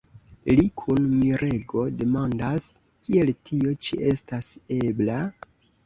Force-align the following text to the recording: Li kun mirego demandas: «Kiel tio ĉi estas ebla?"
Li 0.59 0.63
kun 0.81 1.05
mirego 1.17 1.85
demandas: 1.99 2.71
«Kiel 3.07 3.33
tio 3.51 3.79
ĉi 3.87 4.05
estas 4.17 4.53
ebla?" 4.83 5.25